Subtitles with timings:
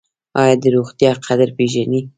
[0.41, 2.01] ایا د روغتیا قدر پیژنئ؟